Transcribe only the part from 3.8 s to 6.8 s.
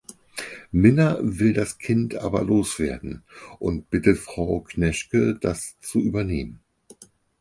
bittet Frau Kneschke das zu übernehmen.